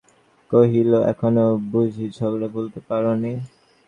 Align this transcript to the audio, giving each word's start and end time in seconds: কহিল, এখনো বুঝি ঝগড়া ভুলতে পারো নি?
কহিল, 0.51 0.91
এখনো 1.11 1.43
বুঝি 1.71 2.05
ঝগড়া 2.17 2.47
ভুলতে 2.53 2.79
পারো 2.87 3.13
নি? 3.15 3.33